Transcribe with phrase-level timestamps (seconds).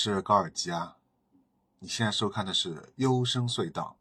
[0.00, 0.94] 是高尔基啊。
[1.80, 3.96] 你现在收看的是幽声隧道。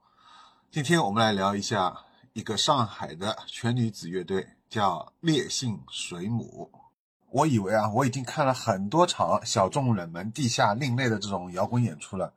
[0.70, 6.72] 今天我们来聊一下一个上海的全女子乐队，叫烈性水母。
[7.32, 12.32] 我以为啊，我已经看了很多场小众、冷门、地下、另类的这种摇滚演出了，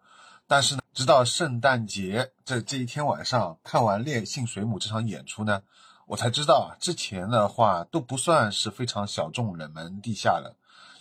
[0.47, 5.63] 但是呢，直到圣诞节这这一天晚上看完烈性水母这场演出呢，
[6.07, 10.57] 我才知道啊，之前的话都不算是非常小众、冷门、地下了。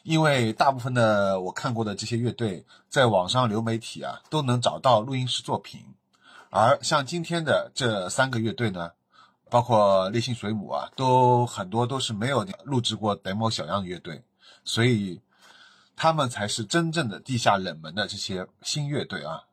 [0.09, 5.85] 因为大部分的我看过的这些乐队，在网上流媒体啊都能找到录音室作品，
[6.49, 8.89] 而像今天的这三个乐队呢，
[9.51, 14.23] 包括烈性水母啊，都很多都是没有录制过 demo 小样的乐队，
[14.63, 15.21] 所以
[15.95, 19.43] 他们才是真正的地下冷门的这些新乐队啊。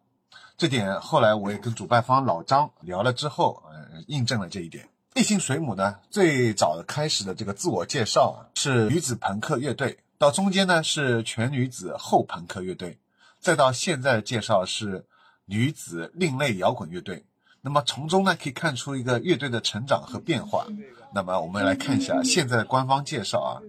[0.56, 4.88] 这点后来我也跟主办方老张聊了之后，呃，印证了这一点。
[5.12, 9.98] 烈性水母呢，最早开始的这个自我介绍啊，是女子朋克乐队。
[10.18, 12.98] 到中间呢是全女子后朋克乐队，
[13.38, 15.04] 再到现在的介绍是
[15.44, 17.24] 女子另类摇滚乐队。
[17.60, 20.66] 那么从中呢可以看出一个乐队的成长和变化。
[21.14, 23.60] 那么我们来看一下现在的官方介绍啊，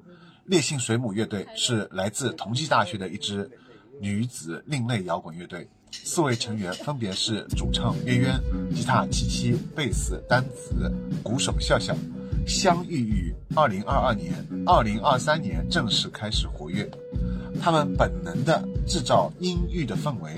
[0.45, 3.49] 烈性水母乐队是来自同济大学的一支
[3.99, 8.41] 女子另类摇滚乐队，四位成员分别是主唱渊渊、
[8.73, 10.91] 吉他七七、贝斯丹子、
[11.23, 11.95] 鼓手笑笑。
[12.47, 14.33] 相遇于二零二二年，
[14.65, 16.89] 二零二三年正式开始活跃。
[17.61, 20.31] 他们本能的制造阴郁的氛围，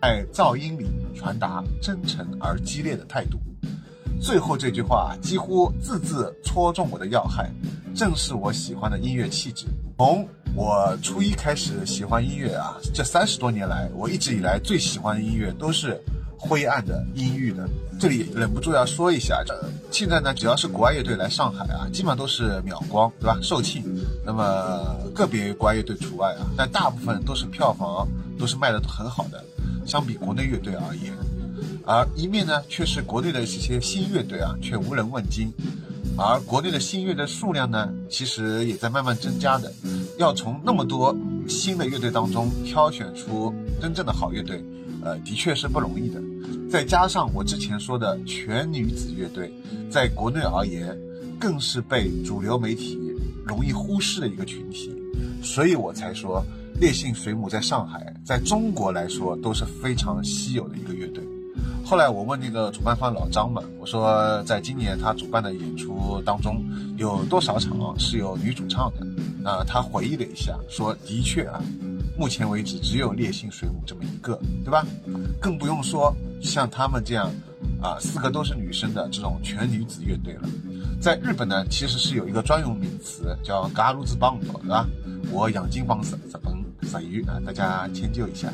[0.00, 3.38] 在噪音里传达真诚而激烈的态度。
[4.18, 7.52] 最后这句话几乎字字戳中我的要害，
[7.94, 9.66] 正是我喜欢的音乐气质。
[9.98, 16.00] 从我初一开始喜欢音乐啊，这三十多年来，我一直以来最喜欢的音乐都是。
[16.48, 17.68] 灰暗的、阴郁的，
[17.98, 19.54] 这里忍不住要说一下，这
[19.90, 23.38] 现在呢，只要是国外乐队来上海啊，基本上都是秒光，对吧？
[23.42, 23.82] 售罄。
[24.24, 28.06] 那么个别国外乐队除外啊，但大部分都是票房
[28.38, 29.44] 都是卖的很好的，
[29.84, 31.12] 相比国内乐队而言。
[31.84, 35.52] 而一面呢，却是国内的一些新乐队啊，却无人问津。
[36.18, 39.72] 而国内的新乐队数量呢，其实也在慢慢增加的。
[40.18, 41.14] 要从那么多
[41.46, 44.64] 新的乐队当中挑选出真正的好乐队。
[45.06, 46.20] 呃，的确是不容易的。
[46.68, 49.52] 再加上我之前说的全女子乐队，
[49.88, 50.98] 在国内而言，
[51.38, 52.98] 更是被主流媒体
[53.44, 54.92] 容易忽视的一个群体，
[55.40, 56.44] 所以我才说
[56.80, 61.22] 烈性水母在上海，在中国来说都是非常稀有的一个乐队。
[61.84, 66.60] 后来我问那个主办方老张嘛，我说在今年他主办的演出当中，
[66.96, 69.06] 有多少场是有女主唱的？
[69.40, 71.62] 那他回忆了一下，说的确啊。
[72.18, 74.86] 目前为止，只有烈性水母这么一个，对吧？
[75.40, 77.30] 更不用说像他们这样，
[77.82, 80.48] 啊，四个都是女生的这种全女子乐队了。
[81.00, 84.88] 在日本呢，其实是有一个专用名词叫“嘎鲁兹邦”，对吧？
[85.30, 86.54] 我养金邦日日本
[87.02, 88.50] 日语啊，大家迁就一下，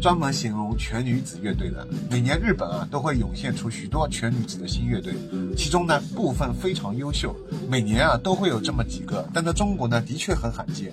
[0.00, 1.86] 专门形容全女子乐队的。
[2.10, 5.14] 每年日本啊都会涌现出许多全女子的新乐队，
[5.56, 7.34] 其中呢部分非常优秀，
[7.68, 10.92] 每年啊都会有这么几个，但在中国呢的确很罕见。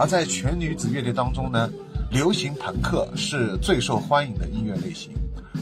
[0.00, 1.70] 而在全女子乐队当中呢，
[2.10, 5.12] 流行朋克是最受欢迎的音乐类型，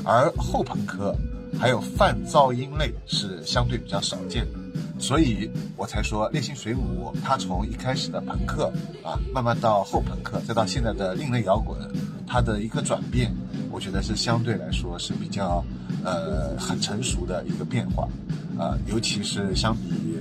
[0.05, 1.13] 而后朋克
[1.59, 4.59] 还有泛噪音类是相对比较少见的，
[5.01, 8.73] 所以我才说烈性水母它从一开始的朋克
[9.03, 11.77] 啊，慢慢到后朋克，再到现在的另类摇滚，
[12.25, 13.35] 它的一个转变，
[13.73, 15.65] 我觉得是相对来说是比较
[16.05, 18.09] 呃很成熟的一个变化，
[18.57, 20.17] 啊，尤其是相比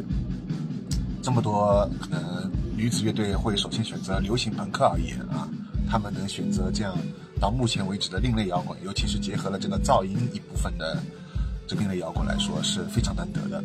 [1.22, 2.52] 这么多可能。
[2.78, 5.50] 女子乐队会首先选择流行朋克而言啊，
[5.90, 6.96] 他们能选择这样
[7.42, 11.02] 到目前为止的另类摇滚，尤其是结合了这个噪音一部分的
[11.66, 13.64] 这另类摇滚来说是非常难得的。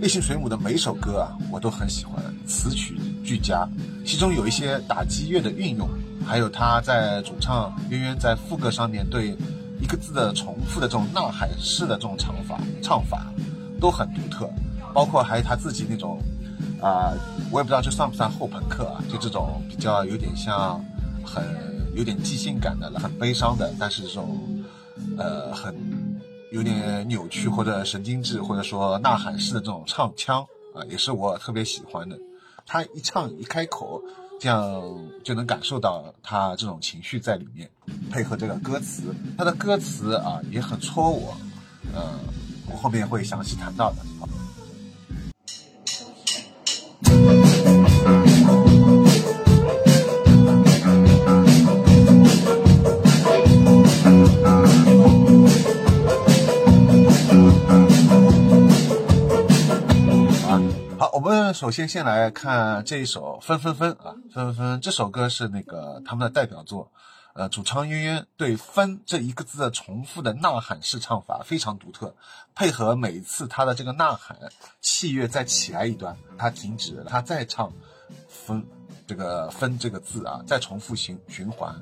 [0.00, 3.64] 类型水母的每首歌啊，我都很喜欢，词曲俱佳，
[4.04, 5.88] 其中有一些打击乐的运用，
[6.26, 9.36] 还有他在主唱渊渊在副歌上面对
[9.80, 13.32] 一个字的重复的这种呐喊式的这种唱法唱法
[13.80, 14.50] 都很独特，
[14.92, 16.18] 包括还有他自己那种。
[16.82, 17.14] 啊，
[17.52, 19.00] 我也不知道这算不算后朋克啊？
[19.08, 20.84] 就这种比较有点像，
[21.24, 21.44] 很
[21.94, 24.36] 有点即兴感的，很悲伤的，但是这种，
[25.16, 25.72] 呃，很
[26.50, 30.44] 有点扭曲或者神经质或者说呐喊式的这种唱腔
[30.74, 32.18] 啊，也是我特别喜欢的。
[32.66, 34.02] 他一唱一开口，
[34.40, 34.82] 这样
[35.22, 37.70] 就能感受到他这种情绪在里面，
[38.10, 41.36] 配合这个歌词，他的歌词啊也很戳我，
[41.94, 42.02] 呃，
[42.68, 43.98] 我后面会详细谈到的。
[61.22, 66.90] 我们首先先来看这一首《分分分》啊，《分分分》这首歌是那个他们的代表作。
[67.34, 72.16] 呃，主唱渊渊对“分”这一个字的重复的呐喊式唱法非常独特，
[72.56, 74.36] 配合每一次他的这个呐喊，
[74.80, 77.72] 器乐再起来一段，他停止，他再唱
[78.28, 78.66] “分”
[79.06, 81.72] 这个“分”这个字啊，再重复循循环，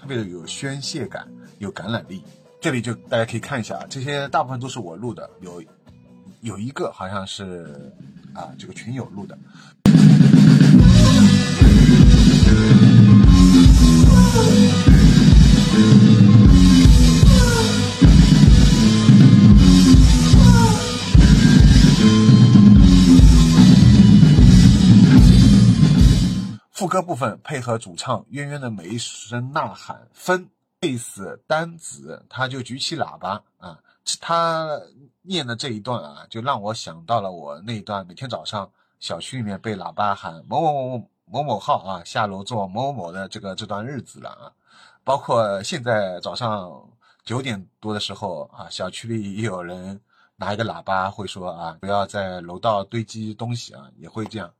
[0.00, 1.28] 特别的有宣泄感，
[1.58, 2.24] 有感染力。
[2.62, 5.62] 这里就大家可以看一下啊，这些大部分都是我录的，有
[6.40, 7.92] 有一个好像是
[8.36, 9.36] 啊这个群友录的。
[26.70, 33.78] 副歌部分配合主唱渊渊的每一声呐喊，分贝斯单子他就举起喇叭啊，
[34.20, 34.78] 他
[35.28, 38.70] 念的这一段啊，就让我想到了我那一段每天早上
[39.00, 44.52] 小区里面被喇叭喊某某某某某某号啊，下楼做某某某的这个这段日子了啊。
[45.04, 46.82] 包括现在早上
[47.24, 50.00] 九点多的时候啊，小区里也有人
[50.36, 54.52] 拿一个喇叭会说啊，不要在楼道堆积东西啊，也会这样。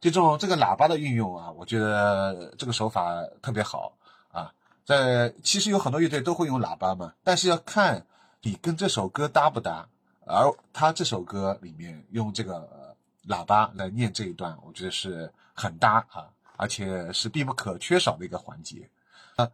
[0.00, 3.92] 这种这个喇叭的运用啊，我觉得这个手法特别好
[4.32, 4.52] 啊。
[4.84, 8.04] 在其实有很多乐队都会用喇叭嘛，但是要看
[8.40, 9.88] 你跟这首歌搭不搭。
[10.24, 12.96] 而他这首歌里面用这个
[13.28, 18.88] 喇叭来念这一段，我觉得是很搭啊，而且是必不可缺少的一个环节
[19.36, 19.48] 啊。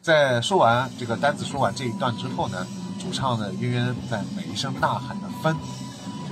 [0.00, 2.66] 在说完这个单子说完这一段之后呢，
[2.98, 5.56] 主唱的渊渊在每一声呐喊的分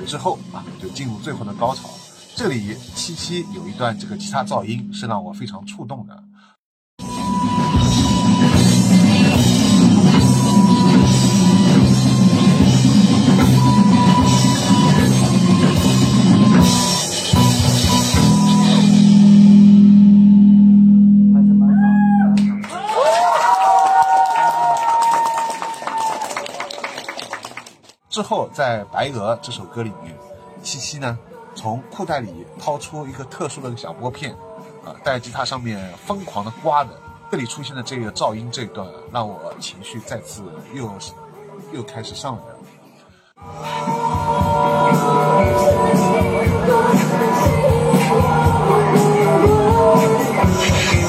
[0.07, 1.89] 之后啊，就进入最后的高潮。
[2.35, 6.23] 这里七七有一段这个吉他噪音是让我非常触动的。
[28.17, 30.17] 之后，在《白鹅》这首歌里面，
[30.63, 31.19] 七七呢
[31.55, 34.35] 从裤袋里掏出一个特殊的小拨片，
[34.87, 36.89] 啊，在吉他上面疯狂的刮的。
[37.31, 40.43] 这里出现的这个噪音这一段，让我情绪再次
[40.73, 40.91] 又
[41.75, 42.57] 又开始上来了。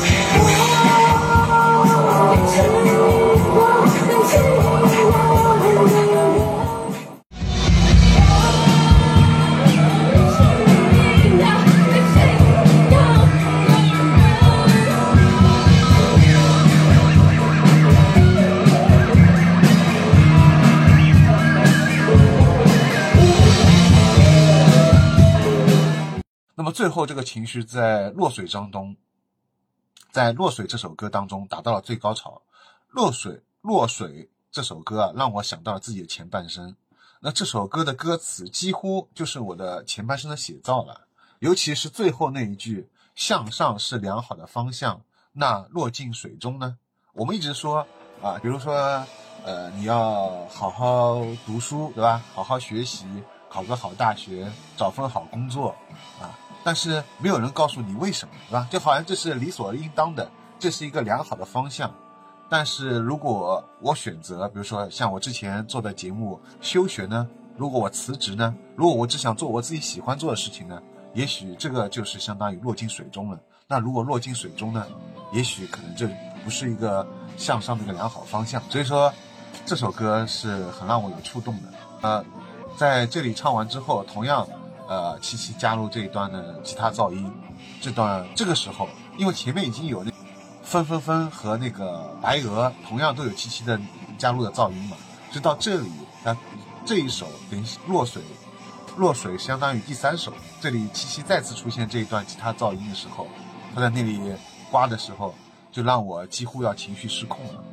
[26.98, 28.98] 后，这个情绪在《落水》当中，
[30.12, 32.42] 在《落水》这首歌当中达到了最高潮。
[32.90, 34.10] 《落水》《落水》
[34.52, 36.76] 这首歌啊，让我想到了自己的前半生。
[37.20, 41.02] 那这首歌的歌词几乎就是我的前半生的写照了。
[41.38, 45.02] 尤其是最后那一句“向上是良好的方向”，
[45.34, 46.80] 那落进水中呢？
[47.14, 47.86] 我们一直说
[48.24, 48.74] 啊，比如说，
[49.46, 52.24] 呃，你要好好读书，对吧？
[52.34, 53.06] 好好学习，
[53.52, 55.76] 考个好大学，找份好工作，
[56.20, 56.34] 啊。
[56.68, 58.68] 但是没有人告诉你为什么，是吧？
[58.70, 61.90] 就好像这是理所应当的，这是一个良好的方向。
[62.50, 67.26] 但是如果我选择，比如说像我之前做的节目休学呢？
[67.56, 68.54] 如果我辞职呢？
[68.76, 70.78] 如果我只想做我自己喜欢做的事情呢？
[71.14, 73.40] 也许这个就是相当于落进水中了。
[73.66, 74.86] 那如果落进水中呢？
[75.32, 76.06] 也许可能这
[76.44, 77.08] 不是一个
[77.38, 78.62] 向上的一个良好方向。
[78.70, 79.14] 所以说，
[79.66, 81.70] 这首歌是很让我有触动的。
[82.02, 82.26] 呃，
[82.76, 84.46] 在这里唱完之后，同样。
[84.88, 87.32] 呃，七七加入这一段的吉他噪音，
[87.82, 90.12] 这段这个时候，因为前面已经有那
[90.64, 93.80] 分分分和那个白鹅，同样都有七七的
[94.18, 94.96] 加入的噪音嘛，
[95.32, 95.92] 就到这里，
[96.24, 96.36] 那
[96.86, 98.22] 这一首等于落水，
[98.96, 103.28] 落水相当于第三首，这里七七再次出现这一段吉他噪音的时候，
[103.76, 104.22] 他在那里
[104.72, 105.36] 刮的时候，
[105.72, 107.64] 就让我几乎要情绪失控了。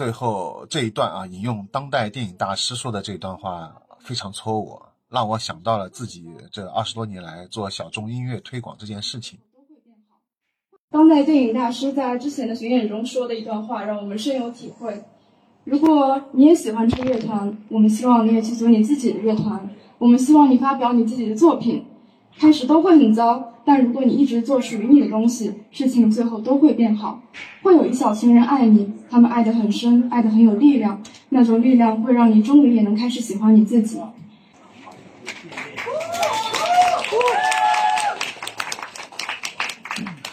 [0.00, 9.38] 最后这一段啊，引用当代电影大师说的这段话，非常戳我，让我想到了自己这二十多年来做小众音乐推广这件事情。
[10.90, 15.04] 当代电影大师在之前的巡演中说的一段话，让我们深有体会。
[15.64, 19.68] 如果你也喜欢这个乐团，我们希望你也去组你自己的乐团。
[19.98, 21.84] 我们希望你发表你自己的作品。
[22.38, 27.22] 开始都会很糟，但如果你一直做属于你的东西，事情最后都会变好。
[27.62, 31.00] 会有一小群人爱你，他们爱得很深，爱得很有力量。
[31.28, 34.00] 那种力量会让你终于也能开始喜欢你自己。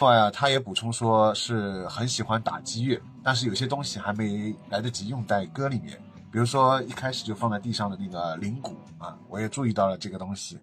[0.00, 5.96] 外啊，他也补充说是很喜欢打击乐，但是有些东西还没来得及用在歌里面，
[6.32, 10.58] 比如说一开始就放在地上的那个铃鼓啊，我也注意到了这个东西。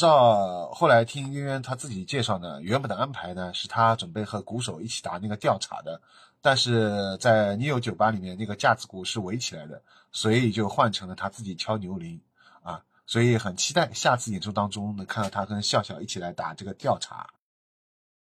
[0.00, 6.00] 照后来听渊渊他自己介绍呢，原本的安排呢是他准备和鼓手一起打那个调查的，
[6.40, 12.18] 但是在 Neo 酒吧里面那个架子鼓是围起来的，所以就换成了他自己敲牛铃
[12.62, 17.28] 啊，所以很期待下次演出当中能看到他跟笑笑一起来打这个调查。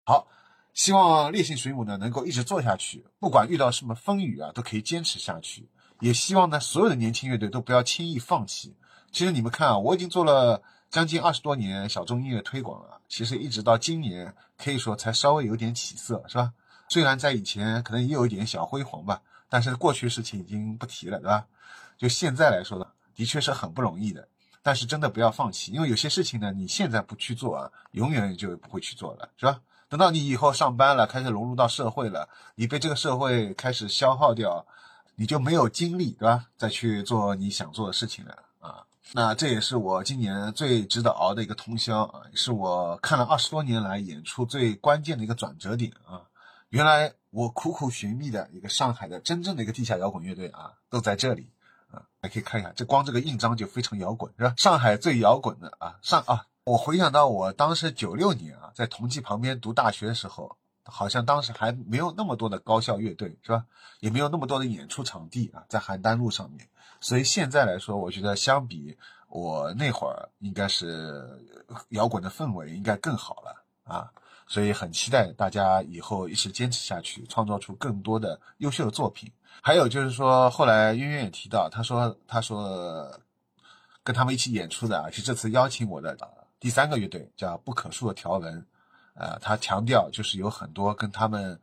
[0.06, 0.28] 好，
[0.74, 5.70] 希望烈性水母呢能够一直做下去，不管遇到什么风雨啊，都可以坚持下去。
[6.00, 8.76] 也希望呢所有的年轻乐队都不要轻易放弃。
[9.12, 10.64] 其实你们看啊，我已经做了。
[10.90, 16.54] 将近二十多年小众音乐推广了，其实一直到今年，可以说才稍微有点起色，是吧？
[16.90, 21.46] 虽然在以前可能也有一点小辉煌吧，但是过去事情已经不提了，对吧？
[21.98, 24.28] 就现在来说呢，的确是很不容易的。
[24.64, 29.62] 但是真的不要放弃，因为有些事情呢，你现在不去做啊，永远就不会去做了，是吧？
[29.90, 34.66] 等到你以后上班了，开始融入到社会了，你被这个社会开始消耗掉，
[35.16, 36.48] 你就没有精力，对吧？
[36.58, 38.38] 再去做你想做的事情了。
[39.14, 46.24] 那这也是我今年最值得熬的一个通宵啊，是我看了二十多年来演出最关键的一个转折点啊！
[46.70, 51.50] 原来我苦苦寻觅的一个上海的真正的一个地下摇滚乐队啊，都在这里
[51.90, 52.04] 啊！
[52.20, 54.54] 大家可以看一下，这光这个印章就非常摇滚，是吧？
[54.58, 56.46] 上海最摇滚的啊，上啊！
[56.66, 63.66] 我回想到我当时九六年啊，在同济旁边读大学的时候，好像当时还没有那么多的高校乐队，是吧？
[64.02, 66.68] 也没有那么多的演出场地啊，在邯郸路上面。
[67.00, 68.98] 所以现在来说，我觉得相比
[69.30, 71.24] 我那会儿，应该是
[71.90, 74.12] 摇滚的氛围应该更好了啊！
[74.48, 79.32] 所以很期待大家以后一直坚持下去，创造出更多的优秀的作品。
[79.62, 83.20] 还有就是说，后来渊渊也提到，他说他说
[84.04, 86.18] 跟他们一起演出的啊，是这次邀请我的
[86.60, 88.66] 第三个乐队叫不可数的条纹，
[89.16, 91.60] 呃，他强调就是有很多跟他们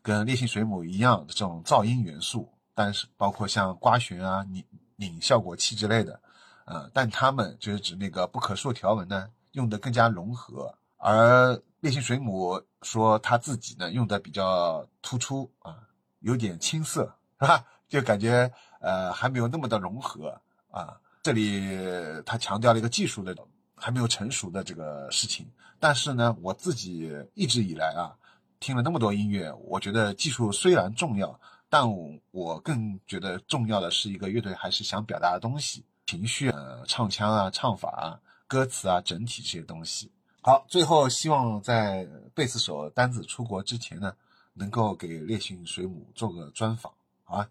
[0.00, 2.48] 跟烈性水母一样的这种噪音元素。
[2.78, 6.20] 但是包括像刮弦啊、拧拧效果器之类的，
[6.64, 15.74] 呃，但他们就是指那个不可数条纹呢，用的更加融合，而烈性水母说他自己呢用的比较突出啊，
[16.20, 17.64] 有点青涩，是吧？
[17.88, 18.48] 就感觉
[18.80, 21.00] 呃还没有那么的融合啊。
[21.24, 21.76] 这里
[22.24, 23.36] 他强调了一个技术的
[23.74, 28.14] 还没有成熟的这个事情，但是呢，我自己一直以来啊
[28.60, 31.40] 听了那么多音乐，我觉得技术虽然重要。
[31.70, 31.86] 但
[32.30, 40.10] 我更觉得重要的是一个乐队还是想表达的东西、情绪啊、唱腔啊、唱法啊、歌词啊，整体这些东西。
[40.40, 44.14] 好，最后希望在贝斯手单子出国之前呢，
[44.54, 46.92] 能够给烈性水母做个专访，
[47.24, 47.48] 好吧？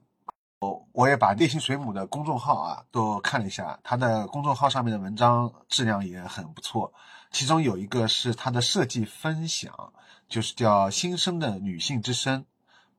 [0.60, 6.92] 我我也把烈性水母的公众号啊都看了一下，他的公众号上面的文章质量也很不错，
[7.30, 9.94] 其中有一个是他的设计分享，
[10.28, 12.44] 就是叫“新生的女性之声”。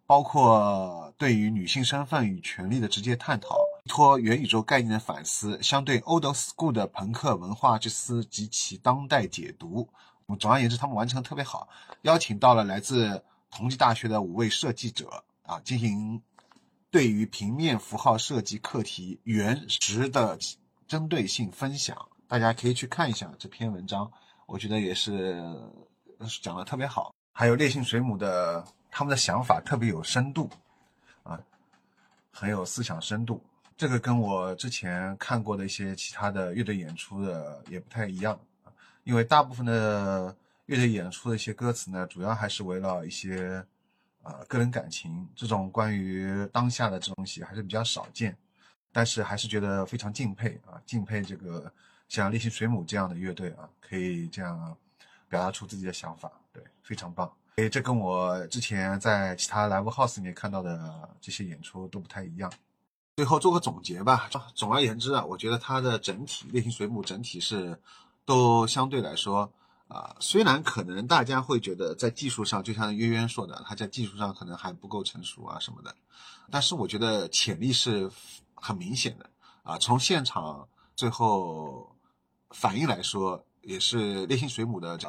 [0.09, 9.87] 包括对于女性身份与权利的直接探讨，托元宇宙概念的反思，相对 old school 的朋克文化之思及其当代解读。
[10.41, 11.69] 总而言之，他们完成的特别好。
[12.03, 16.23] 邀请到了来自同济大学的五位设计者啊，进行
[16.91, 20.38] 对于平面符号设计课题原实的
[20.87, 22.09] 针对性分享。
[22.27, 24.11] 大家可以去看一下这篇文章，
[24.47, 25.45] 我觉得也是
[26.43, 27.12] 讲的特别好。
[27.35, 28.65] 还有烈性水母的。
[28.90, 30.50] 他们的想法特别有深度，
[31.23, 31.38] 啊，
[32.30, 33.42] 很有思想深度。
[33.76, 38.73] 这个跟我之前看过的一些其他的乐队演出的也不太一样啊，
[39.04, 43.64] 因为大部分的乐队演出的一些歌词呢，主要还是围绕一些
[44.23, 48.37] 啊个人感情，这种关于当下的这东西还是比较少见。
[48.90, 51.71] 但是还是觉得非常敬佩啊，敬佩这个
[52.09, 54.76] 像烈性水母这样的乐队啊，可以这样
[55.28, 57.30] 表达出自己的想法，对，非常棒。
[57.59, 62.49] 诶，这跟我之前在其他 live house 里面看到的这些演出都不太一样。
[63.17, 64.31] 最后做个总结吧。
[64.55, 67.77] 总而言之啊，我觉得它的整体烈性水母整体是
[68.25, 69.53] 都相对来说
[69.88, 75.93] 啊，虽然可能大家会觉得在技术上，就像渊渊说的，它在技术上可能还不够成熟啊什么的，
[76.53, 78.09] 但是我觉得潜力是
[78.55, 79.29] 很明显的
[79.65, 79.77] 啊。
[79.79, 81.93] 从现场最后
[82.50, 85.09] 反应来说，也是烈性水母的这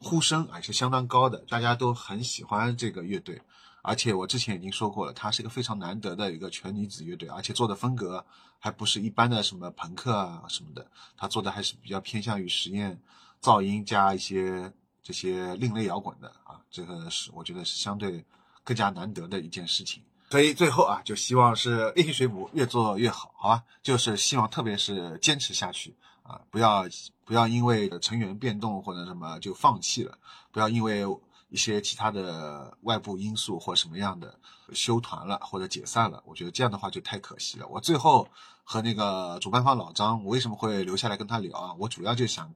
[0.00, 3.40] 呼声还是相当高的，大家都很喜欢这个乐队。
[3.82, 8.24] 而且我之前已经说过了，它是一个非常难得的一个全女子乐队，而且做的风格
[8.58, 10.86] 还不是一般的什么朋克啊什么的，
[11.16, 13.00] 它做的还是比较偏向于实验
[13.40, 14.70] 噪音加一些
[15.02, 18.24] 这些另类摇滚的啊，这个是我觉得是相对
[18.62, 20.02] 更加难得的一件事情。
[20.30, 23.64] 所以最后啊，就希望是烈性水母越做越好，好吧？
[23.82, 25.96] 就是希望特别是坚持下去
[26.28, 26.84] 啊，不要
[27.24, 30.16] 不要因为成员变动或者什么就放弃了，
[30.52, 31.04] 不要因为。
[31.50, 34.38] 一些其他的外部因素或什么样的
[34.74, 37.66] 休团了或者解散了，我觉得这样的话就太可惜了。
[37.68, 38.28] 我最后
[38.64, 41.74] 和那个主办方老张，我为什么会留下来跟他聊啊？
[41.78, 42.54] 我主要就想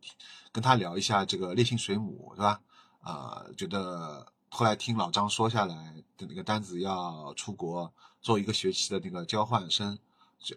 [0.52, 2.60] 跟他聊一下这个烈性水母，是吧？
[3.00, 5.74] 啊，觉得后来听老张说下来
[6.18, 9.98] 的那个单子要出国做一个学期的那个交换生，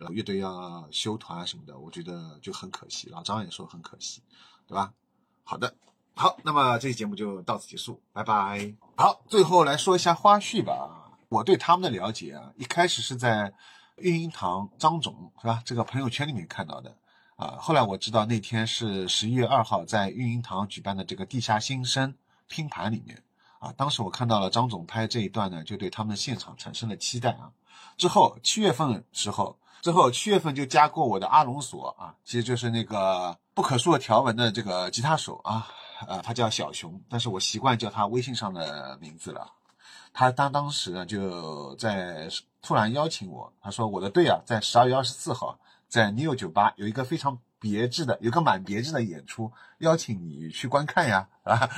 [0.10, 3.10] 乐队要休团啊什么的，我觉得就很可惜。
[3.10, 4.22] 老张也说很可惜，
[4.68, 4.94] 对吧？
[5.44, 5.76] 好的。
[6.18, 8.74] 好，那么这期节目就到此结束，拜拜。
[8.96, 11.12] 好，最后来说一下花絮吧。
[11.28, 13.54] 我对他们的了解啊，一开始是在
[13.98, 15.62] 育婴堂张总是吧？
[15.66, 16.96] 这个朋友圈里面看到的
[17.36, 17.58] 啊。
[17.60, 22.16] 后来我知道那天是十一月二号在育婴堂举办的这个地下新生
[22.48, 23.22] 拼盘里面
[23.60, 23.74] 啊。
[23.76, 27.52] 当时我看到了张总拍这一段呢，就对他们现场产生了期待啊。
[27.98, 35.68] 之后七月份时候，之后七月份就加过我的阿隆索啊，其实就是那个不可数的条纹的这个吉他手啊。
[36.08, 39.50] 呃，他叫小熊，但是我习惯叫他微信上的名字了。
[40.12, 42.28] 他当当时呢，就在
[42.62, 45.58] 突然邀请我，他说我的队啊，在十二月二十四号
[45.88, 51.70] 在 New 酒吧有一个非常别致的，有个蛮别致的演出，邀请你去观看呀， 啊。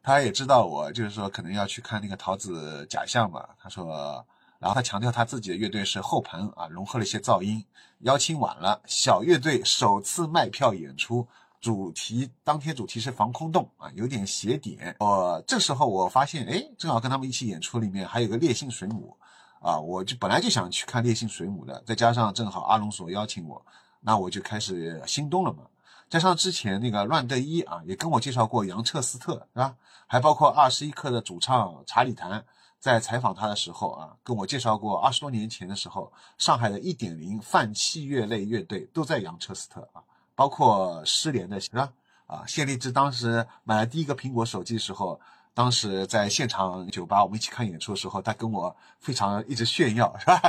[0.00, 4.24] 他也知道我就是说可能要去看那个桃子假象嘛，他说，
[4.64, 7.62] 然后他强调他自己的乐队是后棚啊，融合了一些噪音，
[7.98, 11.28] 邀请晚了，小乐队首次卖票演出。
[11.60, 14.96] 主题当天主题是防空洞啊，有点斜点。
[15.00, 19.14] 我这时候我发现，哎，正好跟他们一起演出，里面还有个烈性水母，
[19.60, 23.62] 啊，我就本来就想去看烈性水母的，再加上正好阿隆索邀请我，
[24.00, 25.64] 那我就开始心动了嘛。
[26.08, 29.76] 加上之前那个乱德一啊，也跟我介绍过杨彻斯特，是吧？
[30.06, 32.42] 还包括二十一克的主唱查理谭，
[32.84, 40.02] 在采访他的时候啊，跟我介绍过二十多年前的时候，上海的一点零泛器乐类乐队都在杨彻斯特啊。
[40.34, 41.90] 包括失联的是吧？
[42.26, 45.18] 啊，谢立志当时买了第一个苹果手机的时候，
[45.54, 50.42] 当时在现场酒吧我们一起看演出的时候，他跟我非常一直炫耀是吧？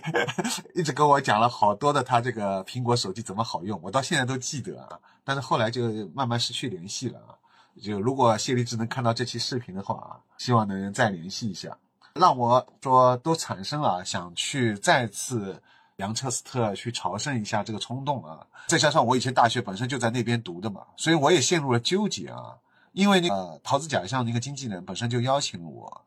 [0.74, 4.98] 一直跟我讲了好多的他这个苹果手机怎么好用，我到现在都记得啊。
[5.24, 7.35] 但是后来就慢慢失去联系了啊。
[7.82, 11.76] 就如果谢立志能看到这期视频的话啊，希望能再联系一下，
[12.14, 15.62] 让我说都产生了想去再次。
[15.96, 22.54] 杨彻斯特去朝圣一下这个冲动啊，再加上我以前大学本身就在那边读的嘛，所以我也陷入了纠结啊。
[22.92, 26.02] 因为那个桃子假象那个经纪人本身就邀请了我，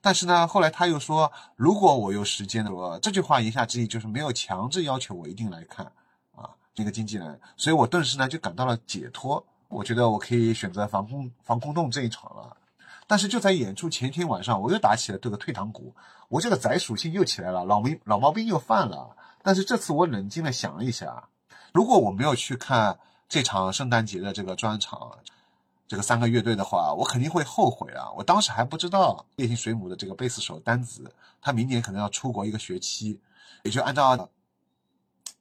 [0.00, 5.86] 但是呢，后来他又说如果我有时间的话，这句话言下之意就是没有强制要求我一定来看
[6.36, 6.48] 啊。
[6.76, 12.56] 那个经纪人，所以我顿时呢就感到了解脱，我觉得我可以选择防空防空洞这一场了。
[13.06, 15.94] 但是就在演出前天晚上，我又打起了这个退堂鼓，
[16.28, 19.16] 我这个宅属性又起来了，老毛老毛病又犯了。
[19.42, 21.24] 但是这次我冷静的想了一下，
[21.72, 25.18] 如果我没有去看这场圣诞节的这个专场，
[25.88, 28.12] 这个三个乐队的话，我肯定会后悔啊！
[28.16, 33.20] 我当时还不知道烈性水母的这个贝斯手丹子，他明年可能要出国一个学期，
[33.62, 34.30] 也就按照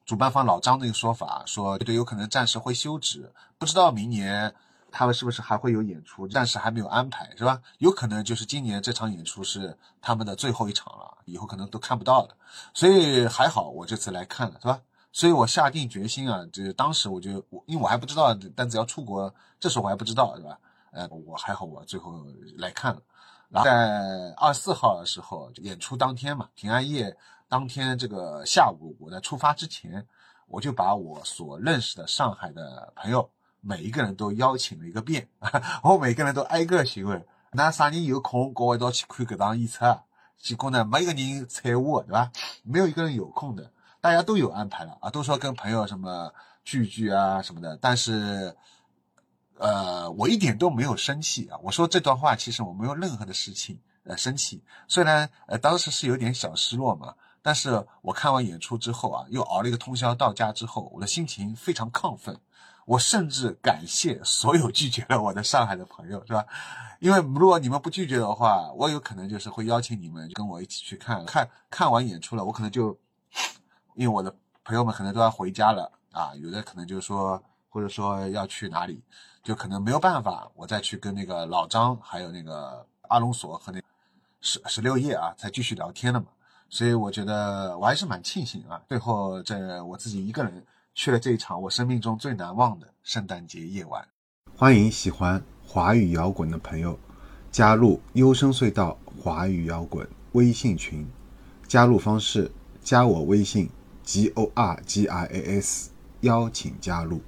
[0.05, 4.53] 主办方老张那个说法，说乐队有可能暂时会休止，不知道明年
[4.91, 7.61] 他们是不是还会有演出，暂时还没有安排，是吧？
[7.77, 11.07] 有可能就是今年这场演出是他们的最后一场了。
[11.25, 12.35] 以后可能都看不到了，
[12.73, 14.81] 所以还好我这次来看了，是吧？
[15.13, 20.57] 所以我下定决心啊，就当时我就我，因为我还不知道单子要出国，这时候我还不知道，是吧？
[20.91, 22.25] 呃，我还好，我最后
[22.57, 23.01] 来看了。
[23.49, 27.15] 然后在二十四号的时候演出当天嘛，平安夜
[27.51, 30.07] 当天这个下午，我在出发之前，
[30.47, 35.27] 我就把我所认识的上海的朋友每一个人都邀请了一个遍，
[35.83, 39.83] 我每个人都挨个询问，那啥人有空跟我一道去看这场演出？
[40.37, 42.31] 结果呢，没一个人睬我，对吧？
[42.63, 46.33] 没有一个人有空的，大家都有安排了啊，都说跟朋友什么
[46.63, 47.77] 聚聚啊什么的。
[47.81, 48.55] 但是，
[49.57, 51.59] 呃，我一点都没有生气啊。
[51.61, 54.63] 我说这段话，其实我没有任何的事情呃生气。
[54.87, 62.39] 虽然呃当时是有点小失落嘛，但是我看完演出之后啊，又熬了一个通宵，到家之后，我的心情非常亢奋。
[62.85, 66.43] 我甚至感谢所有拒绝了我的上海的朋友，是吧？
[66.99, 71.47] 因为如果你们不拒绝的话，我有可能就是会邀请你们跟我一起去看看。
[71.69, 72.97] 看完演出了，我可能就
[73.95, 79.01] 因为我的朋友们可能都要回家了啊，有的可能就是说，或者说要去哪里，
[79.43, 83.81] 就可能没有办法，我再去跟那个老张，还有那个阿隆索和那
[84.41, 86.27] 十十六叶啊，再继续聊天了嘛。
[86.71, 94.07] 所以我觉得我还是蛮庆幸啊，最后这我自己一个人去了这一场我生命中最难忘的圣诞节夜晚。
[94.55, 96.97] 欢迎喜欢华语摇滚的朋友
[97.51, 101.05] 加入优声隧道华语摇滚微信群，
[101.67, 102.49] 加入方式
[102.81, 103.69] 加我微信
[104.01, 107.21] g o r g i a s，邀请加入。